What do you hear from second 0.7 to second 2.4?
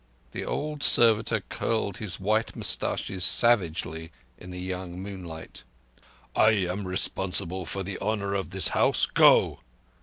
servitor curled his